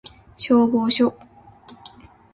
[0.35, 1.13] 消防署